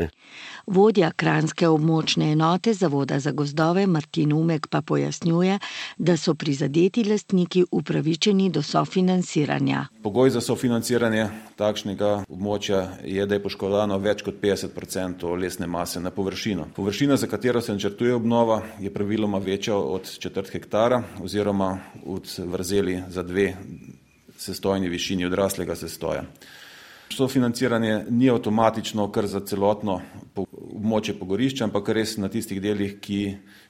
Vodja 0.68 1.14
kranske 1.16 1.68
območne 1.72 2.34
enote 2.34 2.74
Zavoda 2.76 3.20
za 3.24 3.32
gozdove 3.32 3.86
Martin 3.88 4.34
Umek 4.34 4.68
pa 4.68 4.82
pojasnjuje, 4.82 5.60
da 5.98 6.18
so 6.18 6.34
prizadeti 6.36 7.06
lastniki 7.08 7.64
upravičeni 7.72 8.50
do 8.50 8.62
sofinanciranja. 8.62 9.86
Pogoj 10.04 10.34
za 10.36 10.42
sofinanciranje 10.42 11.30
takšnega 11.56 12.12
območja 12.28 12.82
je, 13.04 13.24
da 13.26 13.40
je 13.40 13.44
poškodovano 13.46 13.96
več 14.04 14.26
kot 14.28 14.42
50% 14.44 15.32
lesne 15.40 15.72
mase 15.72 16.04
na 16.04 16.12
površino. 16.12 16.68
Površina, 16.76 17.16
za 17.16 17.32
katero 17.32 17.62
se 17.62 17.72
načrtuje 17.72 18.20
obnova, 18.20 18.60
je 18.84 18.92
praviloma 18.94 19.40
večja 19.40 19.78
od 19.78 20.12
četrt 20.20 20.52
hektara 20.52 21.04
oziroma 21.24 21.78
od 22.06 22.28
vrzeli 22.44 23.04
za 23.08 23.24
dve 23.24 23.54
sestojni 24.38 24.90
višini 24.90 25.26
odraslega 25.26 25.76
sestoja. 25.76 26.28
Sofinanciranje 27.10 28.06
ni 28.10 28.30
avtomatično 28.30 29.08
kar 29.12 29.28
za 29.28 29.40
celotno 29.40 30.02
območje 30.36 31.16
pogorišča, 31.20 31.66
ampak 31.66 31.90
res 31.96 32.18
na 32.22 32.30
tistih 32.30 32.62
delih, 32.62 32.98
ki 33.02 33.22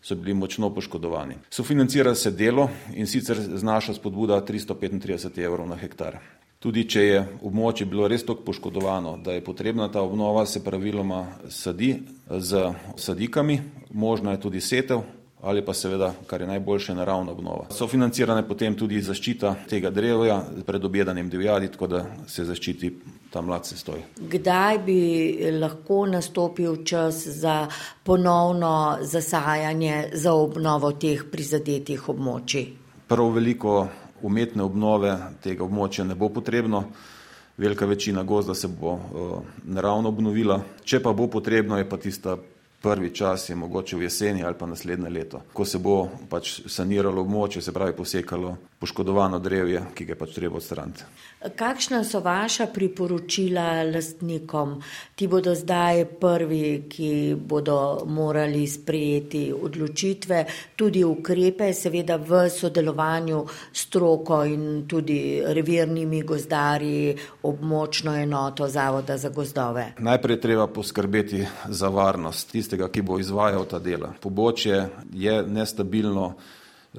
so 0.02 0.16
bili 0.16 0.34
močno 0.34 0.70
poškodovani. 0.74 1.38
Sofinancira 1.50 2.16
se 2.16 2.32
delo 2.32 2.70
in 2.94 3.08
sicer 3.08 3.40
znaša 3.40 3.94
spodbuda 3.94 4.42
335 4.46 5.44
evrov 5.46 5.70
na 5.70 5.78
hektar. 5.80 6.20
Tudi 6.60 6.88
če 6.90 7.02
je 7.04 7.20
območje 7.46 7.86
bilo 7.86 8.08
res 8.10 8.26
tako 8.26 8.48
poškodovano, 8.48 9.18
da 9.24 9.36
je 9.36 9.44
potrebna 9.46 9.92
ta 9.94 10.02
obnova, 10.02 10.46
se 10.46 10.64
praviloma 10.66 11.28
sadi 11.54 11.94
z 12.30 12.72
sadikami, 12.98 13.60
možna 13.94 14.34
je 14.34 14.42
tudi 14.42 14.62
setev, 14.62 15.04
ali 15.42 15.62
pa 15.66 15.74
seveda, 15.74 16.14
kar 16.28 16.42
je 16.42 16.48
najboljše, 16.48 16.96
naravna 16.96 17.32
obnova. 17.32 17.68
So 17.70 17.88
financirane 17.88 18.42
potem 18.48 18.76
tudi 18.76 19.02
zaščita 19.06 19.54
tega 19.70 19.94
drevja 19.94 20.42
pred 20.66 20.86
objedanjem 20.86 21.30
divjadi, 21.30 21.70
tako 21.72 21.88
da 21.88 22.04
se 22.28 22.46
zaščiti 22.46 22.92
ta 23.30 23.42
mlad 23.42 23.66
sestoj. 23.66 24.02
Kdaj 24.18 24.80
bi 24.86 25.00
lahko 25.60 26.06
nastopil 26.06 26.84
čas 26.86 27.28
za 27.28 27.68
ponovno 28.04 28.98
zasajanje, 29.02 30.10
za 30.14 30.34
obnovo 30.34 30.92
teh 30.92 31.24
prizadetih 31.32 32.10
območij? 32.10 32.68
Prav 33.08 33.32
veliko 33.36 33.88
umetne 34.22 34.64
obnove 34.64 35.14
tega 35.44 35.64
območja 35.64 36.06
ne 36.06 36.16
bo 36.16 36.30
potrebno. 36.30 36.84
Velika 37.58 37.86
večina 37.86 38.24
gozda 38.24 38.54
se 38.54 38.68
bo 38.68 38.94
uh, 38.94 39.00
naravno 39.64 40.10
obnovila. 40.10 40.62
Če 40.84 41.00
pa 41.02 41.14
bo 41.14 41.28
potrebno, 41.28 41.78
je 41.78 41.90
pa 41.90 41.98
tista 41.98 42.38
prvi 42.82 43.16
čas 43.16 43.50
je 43.50 43.56
mogoče 43.56 43.98
v 43.98 44.02
jeseni 44.02 44.44
ali 44.44 44.56
pa 44.60 44.66
naslednje 44.66 45.10
leto, 45.10 45.42
ko 45.54 45.66
se 45.66 45.78
bo 45.78 46.10
pač 46.30 46.62
saniralo 46.68 47.22
območje, 47.22 47.62
se 47.62 47.74
pravi 47.74 47.96
posekalo 47.98 48.58
poškodovano 48.80 49.40
drevje, 49.40 49.82
ki 49.96 50.06
ga 50.06 50.14
je 50.14 50.18
pač 50.20 50.34
treba 50.36 50.58
odstraniti. 50.58 51.04
Kakšna 51.56 52.04
so 52.06 52.20
vaša 52.22 52.68
priporočila 52.74 53.84
lastnikom? 53.90 54.76
Ti 55.16 55.28
bodo 55.28 55.56
zdaj 55.56 56.06
prvi, 56.22 56.86
ki 56.90 57.36
bodo 57.38 58.06
morali 58.06 58.68
sprejeti 58.68 59.50
odločitve, 59.54 60.44
tudi 60.76 61.04
ukrepe, 61.04 61.72
seveda 61.74 62.18
v 62.22 62.44
sodelovanju 62.50 63.44
s 63.74 63.88
stroko 63.88 64.44
in 64.46 64.86
tudi 64.88 65.42
revirnimi 65.42 66.22
gozdarji, 66.22 67.16
območno 67.44 68.14
enoto 68.16 68.68
Zavoda 68.68 69.18
za 69.18 69.30
gozdove. 69.30 69.94
Najprej 69.98 70.42
treba 70.42 70.68
poskrbeti 70.68 71.46
za 71.70 71.90
varnost 71.90 72.56
tistega, 72.68 72.90
ki 72.92 73.02
bo 73.02 73.20
izvajal 73.20 73.64
ta 73.66 73.80
dela. 73.80 74.12
Pobočje 74.20 74.90
je 75.16 75.36
nestabilno, 75.48 76.34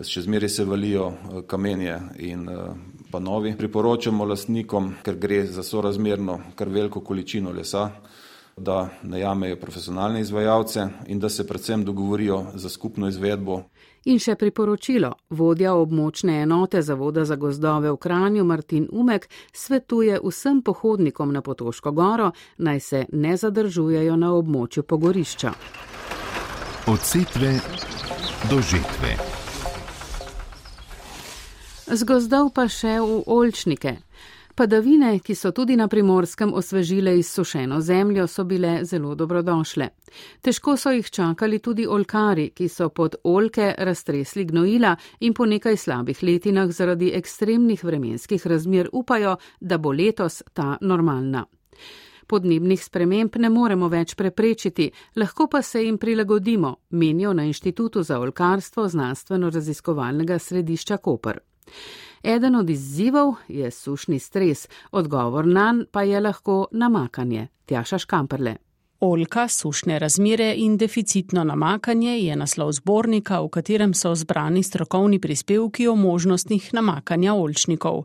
še 0.01 0.23
zmeraj 0.25 0.49
se 0.49 0.65
valijo 0.65 1.11
eh, 1.13 1.43
kamenje 1.47 1.99
in 2.25 2.49
eh, 2.49 2.63
pa 3.11 3.21
novi. 3.21 3.53
Priporočamo 3.59 4.25
lastnikom, 4.25 4.95
ker 5.05 5.19
gre 5.21 5.43
za 5.47 5.63
sorazmerno 5.63 6.39
kar 6.57 6.73
veliko 6.73 7.05
količino 7.05 7.53
lesa, 7.53 7.91
da 8.59 8.89
najamejo 9.03 9.57
profesionalne 9.57 10.21
izvajalce 10.21 10.87
in 11.07 11.21
da 11.21 11.29
se 11.29 11.47
predvsem 11.47 11.85
dogovorijo 11.85 12.47
za 12.55 12.69
skupno 12.69 13.09
izvedbo. 13.09 13.63
In 14.05 14.19
še 14.19 14.37
priporočilo. 14.41 15.13
Vodja 15.31 15.75
območne 15.75 16.43
enote 16.43 16.83
Zavoda 16.83 17.25
za 17.25 17.37
gozdove 17.37 17.91
v 17.91 17.97
Kranju 17.97 18.45
Martin 18.45 18.89
Umek 18.93 19.29
svetuje 19.53 20.21
vsem 20.25 20.63
pohodnikom 20.63 21.33
na 21.33 21.43
Potoško 21.43 21.93
goro, 21.93 22.31
naj 22.59 22.81
se 22.81 23.05
ne 23.13 23.37
zadržujejo 23.37 24.17
na 24.17 24.33
območju 24.33 24.83
pogorišča. 24.83 25.53
Od 26.87 27.01
setve 27.05 27.53
do 28.51 28.63
žetve. 28.63 29.17
Z 31.89 32.05
gozdov 32.05 32.53
pa 32.53 32.69
še 32.69 33.01
v 33.01 33.23
olčnike. 33.27 34.08
Padavine, 34.59 35.21
ki 35.23 35.35
so 35.39 35.53
tudi 35.55 35.77
na 35.77 35.87
primorskem 35.89 36.51
osvežile 36.55 37.13
izsušeno 37.19 37.81
zemljo, 37.81 38.27
so 38.27 38.45
bile 38.45 38.81
zelo 38.85 39.15
dobrodošle. 39.15 39.89
Težko 40.43 40.77
so 40.77 40.91
jih 40.91 41.11
čakali 41.11 41.59
tudi 41.59 41.87
olkari, 41.87 42.49
ki 42.51 42.67
so 42.69 42.89
pod 42.89 43.15
olke 43.25 43.75
raztresli 43.79 44.45
gnojila 44.45 44.97
in 45.21 45.35
po 45.35 45.47
nekaj 45.47 45.77
slabih 45.77 46.23
letinah 46.23 46.73
zaradi 46.75 47.13
ekstremnih 47.15 47.85
vremenskih 47.85 48.47
razmer 48.47 48.89
upajo, 48.93 49.37
da 49.61 49.79
bo 49.79 49.93
letos 49.93 50.43
ta 50.53 50.77
normalna. 50.81 51.45
Podnebnih 52.27 52.85
sprememb 52.85 53.37
ne 53.37 53.49
moremo 53.49 53.89
več 53.89 54.17
preprečiti, 54.17 54.91
lahko 55.17 55.47
pa 55.47 55.63
se 55.63 55.85
jim 55.85 55.99
prilagodimo, 55.99 56.75
menijo 56.91 57.33
na 57.33 57.45
Inštitutu 57.45 58.03
za 58.03 58.19
olkarstvo 58.19 58.89
znanstveno-raziskovalnega 58.89 60.39
središča 60.39 60.97
Koper. 60.97 61.48
Eden 62.23 62.57
od 62.57 62.71
izzivov 62.71 63.35
je 63.49 63.71
sušni 63.71 64.19
stres, 64.19 64.69
odgovor 64.91 65.47
na 65.47 65.73
nj 65.73 65.85
pa 65.91 66.03
je 66.03 66.21
lahko 66.21 66.67
namakanje. 66.73 67.49
Tjaša 67.67 67.99
Škamperle. 67.99 68.57
Olka, 69.01 69.49
sušne 69.49 69.99
razmere 69.99 70.55
in 70.57 70.77
deficitno 70.77 71.45
namakanje 71.45 72.17
je 72.19 72.37
naslov 72.37 72.73
zbornika, 72.73 73.39
v 73.41 73.49
katerem 73.49 73.95
so 73.95 74.11
zbrani 74.15 74.63
strokovni 74.63 75.21
prispevki 75.21 75.87
o 75.89 75.95
možnostih 75.95 76.75
namakanja 76.75 77.35
olčnikov. 77.35 78.05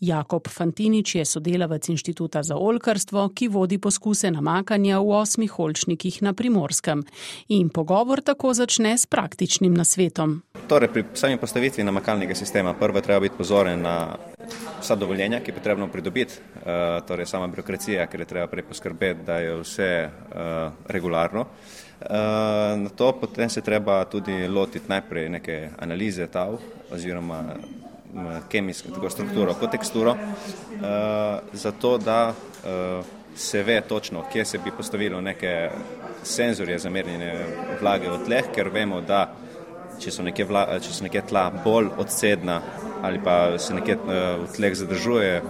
Jakob 0.00 0.48
Fantinič 0.48 1.14
je 1.14 1.24
sodelavec 1.24 1.88
Inštituta 1.88 2.42
za 2.42 2.56
olkarstvo, 2.56 3.30
ki 3.34 3.48
vodi 3.48 3.78
poskuse 3.78 4.30
namakanja 4.30 5.00
v 5.00 5.16
osmih 5.16 5.58
olčnikih 5.58 6.22
na 6.22 6.32
primorskem. 6.32 7.04
In 7.48 7.68
pogovor 7.68 8.20
tako 8.20 8.52
začne 8.54 8.98
s 8.98 9.06
praktičnim 9.06 9.74
nasvetom. 9.74 10.42
Torej, 10.66 10.88
pri 10.90 11.04
sami 11.14 11.36
postavitvi 11.38 11.84
namakalnega 11.84 12.34
sistema 12.34 12.74
prvo 12.74 13.00
treba 13.00 13.20
biti 13.20 13.36
pozoren 13.38 13.82
na 13.82 14.16
vsa 14.80 14.96
dovoljenja, 14.98 15.38
ki 15.40 15.50
je 15.50 15.54
potrebno 15.54 15.86
pridobiti, 15.88 16.34
uh, 16.34 16.98
torej 17.06 17.26
sama 17.26 17.46
birokracija, 17.46 18.06
ker 18.10 18.20
je 18.20 18.26
treba 18.26 18.46
prej 18.50 18.64
poskrbeti, 18.66 19.22
da 19.26 19.38
je 19.38 19.54
vse 19.60 19.90
uh, 20.08 20.72
regularno. 20.90 21.40
Uh, 21.40 22.08
na 22.82 22.90
to 22.96 23.12
potem 23.20 23.50
se 23.50 23.62
treba 23.62 24.04
tudi 24.04 24.48
lotiti 24.48 24.88
najprej 24.88 25.28
neke 25.28 25.68
analize 25.78 26.26
tav 26.26 26.58
oziroma 26.90 27.44
kemijsko 28.48 28.90
tako 28.90 29.10
strukturo 29.10 29.54
kot 29.54 29.70
teksturo, 29.70 30.14
zato 31.52 31.98
da 31.98 32.34
se 33.34 33.62
ve 33.62 33.80
točno, 33.80 34.24
kje 34.32 34.44
se 34.44 34.58
bi 34.58 34.70
postavilo 34.70 35.20
neke 35.20 35.70
senzorje 36.22 36.78
za 36.78 36.90
merjenje 36.90 37.32
vlage 37.80 38.08
v 38.10 38.24
tleh, 38.24 38.48
ker 38.54 38.70
vemo, 38.72 39.00
da 39.00 39.26
če 40.00 40.12
so 40.12 40.24
nekje, 40.26 40.46
vla, 40.48 40.66
če 40.82 40.92
so 40.92 41.06
nekje 41.06 41.22
tla 41.30 41.48
bolj 41.64 41.90
odsedna 41.98 42.60
ali 43.02 43.20
pa 43.22 43.58
se 43.58 43.74
nekje 43.74 43.96
uh, 43.96 44.12
v 44.42 44.48
tleh 44.56 44.74
zadržuje 44.74 45.42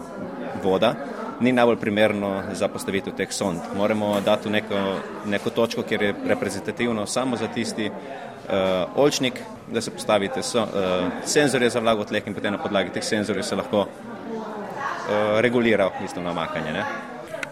voda, 0.65 0.95
ni 1.41 1.53
najbolj 1.53 1.79
primerno 1.81 2.43
za 2.53 2.69
postavitev 2.69 3.15
teh 3.17 3.33
sond. 3.33 3.61
Moramo 3.76 4.21
dati 4.25 4.50
neko, 4.50 4.83
neko 5.26 5.50
točko, 5.50 5.83
kjer 5.83 6.03
je 6.03 6.15
reprezentativno 6.26 7.07
samo 7.07 7.37
za 7.37 7.49
tisti 7.49 7.91
uh, 7.91 8.55
olčnik, 8.97 9.41
da 9.73 9.81
se 9.81 9.91
postavite 9.91 10.43
so, 10.43 10.62
uh, 10.62 10.69
senzorje 11.25 11.71
za 11.71 11.81
vlago 11.81 12.05
tleh 12.05 12.26
in 12.26 12.35
potem 12.35 12.53
na 12.53 12.62
podlagi 12.62 12.93
teh 12.95 13.05
senzorjev 13.05 13.45
se 13.45 13.57
lahko 13.57 13.87
uh, 13.87 15.41
regulira 15.41 15.91
isto 16.05 16.21
namakanje. 16.21 16.73
Ne? 16.73 16.85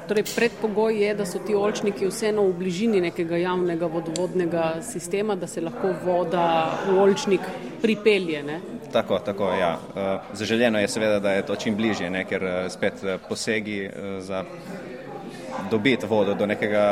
Torej, 0.09 0.25
predpogoj 0.37 1.03
je, 1.03 1.15
da 1.15 1.25
so 1.27 1.39
ti 1.39 1.55
olčniki 1.55 2.07
vseeno 2.07 2.43
v 2.45 2.53
bližini 2.59 3.01
nekega 3.01 3.37
javnega 3.41 3.87
vodovodnega 3.87 4.65
sistema, 4.83 5.35
da 5.35 5.47
se 5.47 5.61
lahko 5.65 5.95
voda 6.05 6.45
v 6.89 6.99
olčnik 7.01 7.41
pripelje. 7.83 8.43
Ne? 8.43 8.61
Tako, 8.93 9.19
tako, 9.19 9.49
ja. 9.53 9.79
Zaželjeno 10.33 10.79
je 10.81 10.89
seveda, 10.89 11.21
da 11.21 11.33
je 11.33 11.47
to 11.47 11.57
čim 11.57 11.77
bližje, 11.77 12.11
ne? 12.11 12.25
ker 12.25 12.45
spet 12.69 13.01
posegi 13.29 13.91
za 14.21 14.45
dobiti 15.71 16.07
vodo 16.07 16.35
do 16.35 16.47
nekega 16.47 16.87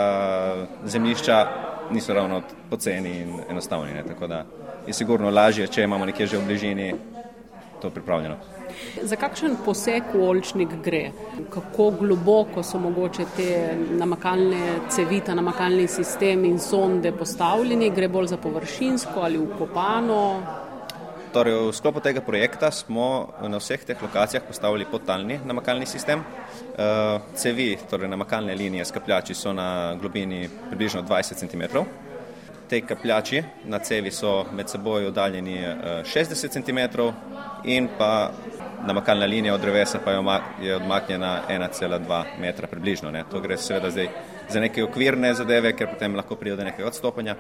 zemljišča 0.85 1.47
niso 1.91 2.15
ravno 2.15 2.43
poceni 2.71 3.19
in 3.21 3.41
enostavni. 3.51 3.93
Ne? 3.93 4.05
Tako 4.09 4.27
da 4.27 4.45
je 4.87 4.93
sigurno 4.93 5.31
lažje, 5.31 5.67
če 5.67 5.85
imamo 5.85 6.07
nekje 6.07 6.27
že 6.27 6.39
v 6.39 6.47
bližini 6.47 6.95
to 7.83 7.91
pripravljeno. 7.91 8.37
Za 9.03 9.17
kakšen 9.21 9.59
poseg 9.65 10.15
v 10.15 10.23
olčnik 10.29 10.75
gre? 10.85 11.03
Kako 11.51 11.91
globoko 12.01 12.63
so 12.63 12.81
mogoče 12.81 13.27
te 13.37 13.51
namakalne 13.99 14.79
cevi, 14.89 15.21
ta 15.21 15.35
namakalni 15.35 15.87
sistem 15.89 16.45
in 16.49 16.59
sonde 16.63 17.13
postavljeni? 17.13 17.91
Gre 17.91 18.09
bolj 18.09 18.33
za 18.33 18.41
površinsko 18.41 19.27
ali 19.29 19.39
ukopano? 19.39 20.23
Torej, 21.33 21.55
v 21.57 21.73
sklopu 21.73 22.01
tega 22.05 22.21
projekta 22.21 22.69
smo 22.69 23.33
na 23.49 23.57
vseh 23.57 23.81
teh 23.89 23.97
lokacijah 23.97 24.45
postavili 24.45 24.85
podtalni 24.85 25.39
namakalni 25.45 25.89
sistem. 25.89 26.21
Eh, 26.21 27.21
cevi, 27.35 27.79
torej 27.91 28.09
namakalne 28.09 28.55
linije 28.55 28.85
skapljači 28.85 29.35
so 29.35 29.53
na 29.53 29.97
globini 30.01 30.49
približno 30.69 31.03
20 31.03 31.41
cm. 31.41 31.63
Te 32.73 32.81
kapljači 32.81 33.43
na 33.65 33.79
cevi 33.79 34.11
so 34.11 34.47
med 34.57 34.69
seboj 34.69 35.07
oddaljeni 35.07 35.59
60 36.09 36.53
cm 36.53 36.79
in 37.65 37.89
pa 37.99 38.31
namakalna 38.87 39.27
linija 39.27 39.55
od 39.55 39.61
drevesa 39.61 39.99
pa 40.05 40.11
je 40.63 40.77
odmaknjena 40.77 41.43
1,2 41.49 42.23
metra 42.41 42.67
približno. 42.67 43.11
Ne. 43.11 43.25
To 43.31 43.41
gre 43.41 43.59
seveda 43.59 43.91
zdaj 43.91 44.09
za 44.49 44.61
neke 44.61 44.85
okvirne 44.85 45.35
zadeve, 45.35 45.75
ker 45.77 45.91
potem 45.93 46.17
lahko 46.17 46.37
pride 46.37 46.57
do 46.57 46.65
nekega 46.65 46.89
odstopanja. 46.89 47.35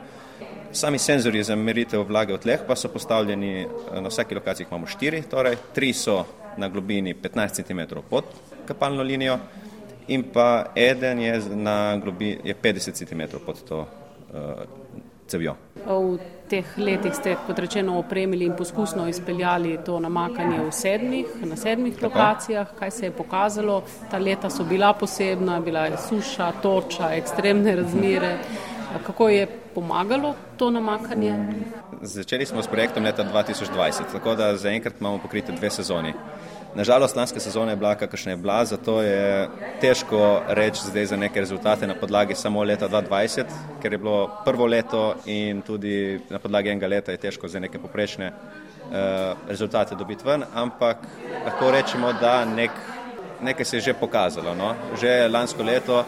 Sami 0.72 0.98
senzori 0.98 1.42
za 1.42 1.56
meritev 1.56 2.04
vlage 2.08 2.36
v 2.36 2.42
tleh 2.44 2.66
pa 2.68 2.76
so 2.76 2.92
postavljeni 2.92 3.54
eh, 3.62 3.66
na 4.00 4.12
vsaki 4.12 4.34
lokaciji, 4.34 4.66
imamo 4.68 4.86
štiri, 4.86 5.22
torej 5.30 5.56
tri 5.72 5.94
so 5.96 6.26
na 6.58 6.68
globini 6.68 7.14
15 7.14 7.62
cm 7.62 8.04
pod 8.10 8.24
kapalno 8.68 9.02
linijo 9.02 9.38
in 10.08 10.28
pa 10.32 10.66
eden 10.76 11.20
je 11.20 11.40
na 11.56 11.96
globini 11.96 12.38
je 12.44 12.54
50 12.54 12.92
cm 12.92 13.44
pod 13.46 13.64
to 13.68 13.80
uh, 13.80 14.82
cevjo. 15.32 15.56
V 15.86 16.18
teh 16.52 16.74
letih 16.76 17.14
ste, 17.16 17.36
kot 17.46 17.58
rečeno, 17.58 17.96
opremili 17.98 18.44
in 18.44 18.52
poskusno 18.56 19.08
izpeljali 19.08 19.78
to 19.86 19.96
namakanje 20.00 20.60
v 20.60 20.72
sedmih, 20.72 21.26
na 21.48 21.56
sedmih 21.56 21.94
Tako. 21.94 22.06
lokacijah. 22.06 22.74
Kaj 22.78 22.90
se 22.90 23.06
je 23.06 23.14
pokazalo? 23.16 23.82
Ta 24.10 24.18
leta 24.18 24.50
so 24.50 24.64
bila 24.64 24.92
posebna, 24.92 25.60
bila 25.60 25.86
je 25.86 25.96
suša, 26.08 26.52
toča, 26.62 27.14
ekstremne 27.16 27.76
razmere. 27.76 28.36
Kako 29.06 29.28
je 29.28 29.46
pomagalo 29.74 30.34
to 30.56 30.70
namakanje? 30.70 31.34
Začeli 32.02 32.46
smo 32.46 32.62
s 32.62 32.66
projektom 32.66 33.04
leta 33.04 33.24
2020, 33.24 34.12
tako 34.12 34.34
da 34.34 34.56
zaenkrat 34.56 35.00
imamo 35.00 35.18
pokrite 35.18 35.52
dve 35.52 35.70
sezoni. 35.70 36.14
Nažalost, 36.74 37.16
lanska 37.16 37.40
sezona 37.40 37.70
je 37.70 37.76
bila, 37.76 37.94
kakršna 37.94 38.32
je 38.32 38.36
bila, 38.36 38.64
zato 38.64 39.02
je 39.02 39.48
težko 39.80 40.40
reči 40.48 40.80
zdaj 40.86 41.06
za 41.06 41.16
neke 41.16 41.40
rezultate 41.40 41.86
na 41.86 41.94
podlagi 41.94 42.34
samo 42.34 42.64
leta 42.64 42.88
2020, 42.88 43.44
ker 43.82 43.92
je 43.92 43.98
bilo 43.98 44.30
prvo 44.44 44.66
leto 44.66 45.14
in 45.26 45.62
tudi 45.62 46.20
na 46.30 46.38
podlagi 46.38 46.70
enega 46.70 46.88
leta 46.88 47.12
je 47.12 47.18
težko 47.18 47.48
za 47.48 47.60
neke 47.60 47.78
poprečne 47.78 48.32
uh, 48.32 49.36
rezultate 49.48 49.94
dobiti 49.94 50.24
ven, 50.24 50.44
ampak 50.54 50.96
lahko 51.44 51.70
rečemo, 51.70 52.12
da 52.12 52.44
nek, 52.44 52.70
nekaj 53.40 53.64
se 53.64 53.76
je 53.76 53.80
že 53.80 53.94
pokazalo. 53.94 54.54
No? 54.54 54.74
Že 55.00 55.28
lansko 55.28 55.62
leto 55.62 56.04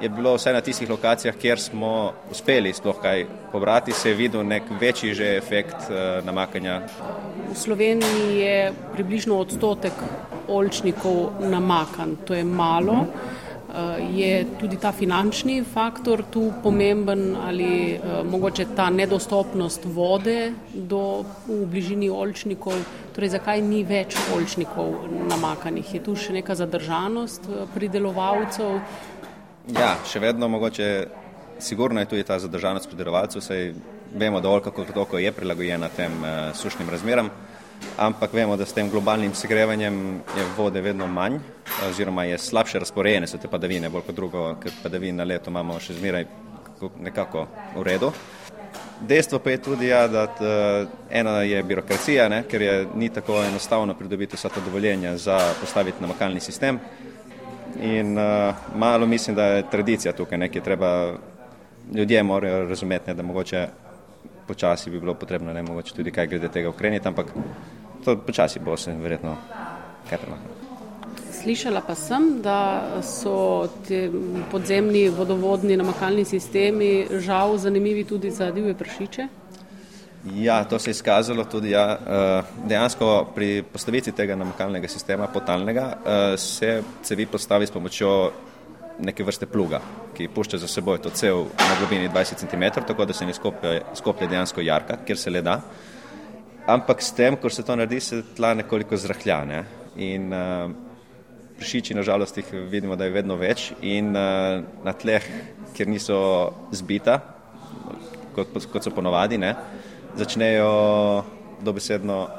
je 0.00 0.08
bilo 0.08 0.34
vse 0.34 0.52
na 0.52 0.60
tistih 0.60 0.90
lokacijah, 0.90 1.36
kjer 1.36 1.60
smo 1.60 2.12
uspeli 2.30 2.72
sploh 2.72 2.98
kaj 3.02 3.26
pobrati, 3.52 3.92
se 3.92 4.10
je 4.10 4.14
videl 4.14 4.46
nek 4.46 4.62
večji 4.80 5.14
že 5.14 5.36
efekt 5.36 5.88
uh, 5.88 6.24
namakanja. 6.24 6.80
V 7.52 7.56
Sloveniji 7.58 8.38
je 8.38 8.72
približno 8.92 9.38
odstotek 9.38 9.92
olčnikov 10.48 11.40
namakan, 11.40 12.16
to 12.24 12.34
je 12.34 12.44
malo. 12.44 13.06
Uh, 13.74 13.98
je 14.14 14.46
tudi 14.60 14.76
ta 14.76 14.92
finančni 14.92 15.64
faktor 15.64 16.22
tu 16.30 16.52
pomemben 16.62 17.36
ali 17.36 17.98
uh, 17.98 18.26
mogoče 18.30 18.66
ta 18.76 18.90
nedostopnost 18.90 19.84
vode 19.84 20.52
do, 20.74 21.24
v 21.48 21.66
bližini 21.66 22.10
olčnikov, 22.10 22.78
torej 23.14 23.34
zakaj 23.34 23.62
ni 23.62 23.82
več 23.84 24.14
olčnikov 24.34 25.08
namakanih? 25.30 25.94
Je 25.94 26.02
tu 26.02 26.14
še 26.14 26.32
neka 26.32 26.54
zadržanost 26.54 27.50
pridelovalcev? 27.74 28.78
Ja, 29.72 29.94
še 30.04 30.20
vedno 30.20 30.48
mogoče, 30.52 31.06
sigurno 31.58 32.00
je 32.00 32.08
tudi 32.08 32.22
ta 32.28 32.36
zadržanost 32.38 32.88
pridelovalcev, 32.90 33.40
saj 33.40 33.70
vemo 34.12 34.40
dovolj, 34.40 34.60
kako 34.66 34.84
to 35.08 35.18
je 35.18 35.32
prilagojena 35.32 35.88
tem 35.88 36.12
uh, 36.20 36.52
sušnim 36.52 36.90
razmeram, 36.90 37.30
ampak 37.96 38.32
vemo, 38.32 38.56
da 38.56 38.66
s 38.66 38.76
tem 38.76 38.90
globalnim 38.90 39.32
segrevanjem 39.34 40.20
je 40.36 40.44
vode 40.56 40.80
vedno 40.80 41.06
manj, 41.06 41.38
oziroma 41.88 42.24
je 42.24 42.38
slabše 42.38 42.78
razporejene 42.78 43.26
so 43.26 43.40
te 43.40 43.48
padavine, 43.48 43.88
bolj 43.88 44.04
kot 44.04 44.14
drugo, 44.14 44.44
ker 44.60 44.72
padavin 44.82 45.16
na 45.16 45.24
leto 45.24 45.50
imamo 45.50 45.80
še 45.80 45.96
zmeraj 45.96 46.26
nekako 47.00 47.46
v 47.76 47.86
redu. 47.88 48.12
Dejstvo 49.00 49.38
pa 49.38 49.50
je 49.50 49.62
tudi, 49.62 49.88
ja, 49.88 50.04
da 50.08 50.26
t, 50.26 50.44
ena 51.10 51.40
je 51.42 51.62
birokracija, 51.62 52.28
ne, 52.28 52.44
ker 52.50 52.62
je 52.62 52.76
ni 52.94 53.08
tako 53.08 53.40
enostavno 53.42 53.96
pridobiti 53.96 54.36
vsa 54.36 54.52
ta 54.52 54.60
dovoljenja 54.60 55.16
za 55.16 55.40
postaviti 55.60 56.04
namakalni 56.04 56.40
sistem. 56.40 56.80
In 57.80 58.18
uh, 58.18 58.54
malo 58.76 59.06
mislim, 59.06 59.36
da 59.36 59.44
je 59.44 59.70
tradicija 59.70 60.12
tukaj 60.12 60.38
nekaj 60.38 60.62
treba, 60.62 61.12
ljudje 61.94 62.22
morajo 62.22 62.68
razumeti, 62.68 63.10
ne, 63.10 63.14
da 63.14 63.22
mogoče 63.22 63.66
počasi 64.46 64.90
bi 64.90 65.00
bilo 65.00 65.14
potrebno, 65.14 65.52
ne 65.52 65.62
mogoče 65.62 65.94
tudi 65.94 66.10
kaj 66.10 66.26
glede 66.26 66.48
tega 66.48 66.68
ukreniti, 66.68 67.08
ampak 67.08 67.26
to 68.04 68.16
počasi 68.16 68.60
bo 68.60 68.76
se 68.76 68.92
verjetno 68.92 69.36
kaj 70.10 70.18
premaknilo. 70.18 70.54
Slišala 71.42 71.80
pa 71.86 71.94
sem, 71.94 72.40
da 72.42 72.82
so 73.02 73.68
ti 73.88 74.10
podzemni 74.50 75.08
vodovodni 75.08 75.76
namakalni 75.76 76.24
sistemi 76.24 77.06
žal 77.20 77.56
zanimivi 77.58 78.04
tudi 78.04 78.30
za 78.30 78.50
divje 78.50 78.74
pršiče. 78.74 79.28
Ja, 80.32 80.64
to 80.64 80.78
se 80.78 80.90
je 80.90 80.92
izkazalo 80.92 81.44
tudi. 81.44 81.70
Ja. 81.70 81.98
Eh, 82.06 82.42
dejansko 82.68 83.26
pri 83.34 83.62
postavitvi 83.72 84.12
tega 84.12 84.36
namakalnega 84.36 84.88
sistema, 84.88 85.26
potalnega, 85.28 85.84
eh, 86.06 86.36
se 86.36 86.82
cevi 87.02 87.26
postavi 87.26 87.66
s 87.66 87.70
pomočjo 87.70 88.32
neke 88.98 89.24
vrste 89.24 89.46
pluga, 89.46 89.80
ki 90.14 90.28
pušča 90.28 90.58
za 90.58 90.68
seboj 90.68 90.98
to 91.02 91.10
cev 91.10 91.44
na 91.58 91.74
globini 91.78 92.08
20 92.08 92.38
cm, 92.38 92.80
tako 92.86 93.04
da 93.04 93.12
se 93.12 93.26
ne 93.26 93.34
skoplje, 93.34 93.82
skoplje 93.94 94.28
dejansko 94.28 94.60
jarka, 94.60 94.96
kjer 95.06 95.18
se 95.18 95.30
le 95.30 95.42
da. 95.42 95.60
Ampak 96.66 97.02
s 97.02 97.12
tem, 97.12 97.36
ko 97.36 97.50
se 97.50 97.62
to 97.62 97.76
naredi, 97.76 98.00
se 98.00 98.22
tla 98.36 98.54
nekoliko 98.54 98.96
zrahlja. 98.96 99.44
Ne? 99.44 99.64
In 99.96 100.32
uh, 100.32 100.70
pršiči, 101.58 101.94
nažalost, 101.94 102.36
jih 102.36 102.52
vidimo, 102.70 102.96
da 102.96 103.04
je 103.04 103.10
vedno 103.10 103.36
več. 103.36 103.72
In 103.82 104.14
uh, 104.16 104.62
na 104.84 104.92
tleh, 104.92 105.26
kjer 105.74 105.88
niso 105.88 106.16
zbita, 106.72 107.18
kot, 108.34 108.54
kot 108.72 108.86
so 108.86 108.94
ponovadi, 108.94 109.38
ne? 109.38 109.52
Začnejo 110.16 111.24
dobesedno 111.64 112.18
uh, 112.24 112.30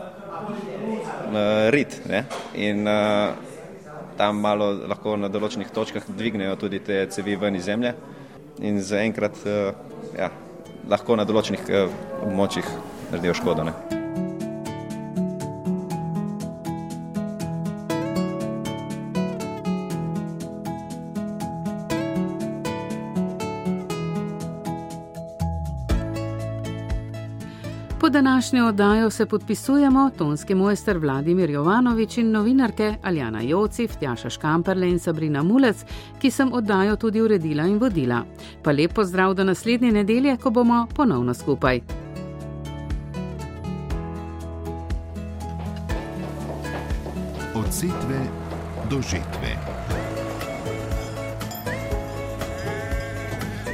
rit. 1.73 2.01
Ne? 2.09 2.25
In 2.53 2.87
uh, 2.87 3.35
tam 4.17 4.39
malo 4.39 4.71
lahko 4.87 5.17
na 5.19 5.27
določenih 5.31 5.73
točkah 5.75 6.07
dvignejo 6.07 6.55
tudi 6.55 6.79
te 6.79 7.03
cevi 7.11 7.35
ven 7.35 7.59
iz 7.59 7.67
zemlje 7.67 7.95
in 8.63 8.79
zaenkrat 8.79 9.41
ja, 10.15 10.31
lahko 10.87 11.19
na 11.19 11.27
določenih 11.27 11.67
območjih 12.23 12.71
naredijo 13.11 13.35
škodo. 13.41 13.67
Ne. 13.67 13.94
Današnjo 28.15 28.67
oddajo 28.67 29.09
se 29.09 29.25
podpisujemo 29.25 30.09
tonski 30.17 30.55
mojster 30.55 30.97
Vladimir 30.97 31.49
Jovanovič 31.49 32.17
in 32.17 32.31
novinarke 32.31 32.95
Aljana 33.03 33.41
Joci, 33.41 33.87
Tjaša 33.99 34.29
Škamperle 34.29 34.89
in 34.89 34.99
Sabrina 34.99 35.43
Mulec, 35.43 35.83
ki 36.19 36.31
sem 36.31 36.53
oddajo 36.53 36.95
tudi 36.95 37.21
uredila 37.21 37.63
in 37.67 37.77
vodila. 37.77 38.23
Pa 38.63 38.71
lepo 38.71 39.03
zdrav 39.03 39.33
do 39.33 39.43
naslednje 39.43 39.91
nedelje, 39.91 40.37
ko 40.37 40.49
bomo 40.49 40.87
ponovno 40.95 41.33
skupaj. 41.33 41.81
Od 47.55 47.67
setve 47.71 48.19
do 48.89 49.01
žetve. 49.01 49.51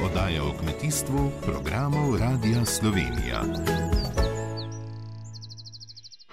Oddaja 0.06 0.44
o 0.44 0.54
kmetijstvu 0.60 1.32
programov 1.42 2.18
Radia 2.18 2.66
Slovenija. 2.66 3.44